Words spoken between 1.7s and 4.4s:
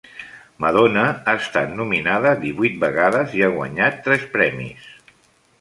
nominada divuit vegades i ha guanyat tres